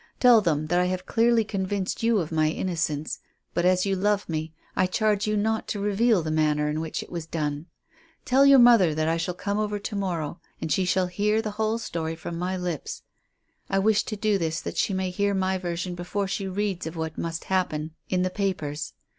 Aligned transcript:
Tell 0.19 0.41
them 0.41 0.65
that 0.65 0.79
I 0.79 0.85
have 0.85 1.05
clearly 1.05 1.43
convinced 1.45 2.01
you 2.01 2.17
of 2.17 2.31
my 2.31 2.49
innocence; 2.49 3.19
but, 3.53 3.65
as 3.65 3.85
you 3.85 3.95
love 3.95 4.27
me, 4.27 4.51
I 4.75 4.87
charge 4.87 5.27
you 5.27 5.37
not 5.37 5.67
to 5.67 5.79
reveal 5.79 6.23
the 6.23 6.31
manner 6.31 6.67
in 6.71 6.81
which 6.81 7.03
it 7.03 7.11
was 7.11 7.27
done. 7.27 7.67
Tell 8.25 8.43
your 8.43 8.57
mother 8.57 8.95
that 8.95 9.07
I 9.07 9.17
shall 9.17 9.35
come 9.35 9.59
over 9.59 9.77
to 9.77 9.95
morrow, 9.95 10.39
and 10.59 10.71
she 10.71 10.85
shall 10.85 11.05
hear 11.05 11.39
the 11.39 11.51
whole 11.51 11.77
story 11.77 12.15
from 12.15 12.39
my 12.39 12.55
own 12.55 12.63
lips. 12.63 13.03
I 13.69 13.77
wish 13.77 14.01
to 14.05 14.15
do 14.15 14.39
this 14.39 14.59
that 14.61 14.77
she 14.77 14.91
may 14.91 15.11
hear 15.11 15.35
my 15.35 15.59
version 15.59 15.93
before 15.93 16.27
she 16.27 16.47
reads 16.47 16.87
of 16.87 16.95
what 16.95 17.19
must 17.19 17.43
happen 17.43 17.91
in 18.09 18.23
the 18.23 18.31
papers. 18.31 18.93